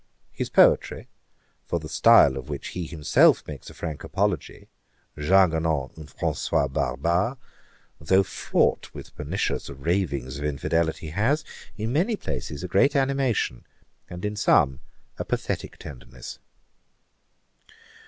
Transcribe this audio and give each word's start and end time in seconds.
His 0.31 0.49
poetry, 0.49 1.09
for 1.67 1.77
the 1.79 1.87
style 1.87 2.35
of 2.35 2.49
which 2.49 2.69
he 2.69 2.87
himself 2.87 3.45
makes 3.45 3.69
a 3.69 3.73
frank 3.75 4.03
apology, 4.03 4.67
'Jargonnant 5.15 5.95
un 5.95 6.07
François 6.07 6.67
barbare,' 6.67 7.37
though 7.99 8.23
fraught 8.23 8.89
with 8.95 9.13
pernicious 9.15 9.69
ravings 9.69 10.39
of 10.39 10.43
infidelity, 10.45 11.09
has, 11.09 11.45
in 11.77 11.93
many 11.93 12.15
places, 12.15 12.63
great 12.63 12.95
animation, 12.95 13.63
and 14.09 14.25
in 14.25 14.35
some 14.35 14.79
a 15.19 15.23
pathetick 15.23 15.77
tenderness. 15.77 16.39